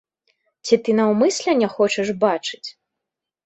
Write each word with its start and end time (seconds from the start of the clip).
Ці 0.67 0.79
ты 0.87 0.95
наўмысля 1.01 1.57
не 1.61 1.69
хочаш 1.77 2.13
бачыць? 2.27 2.65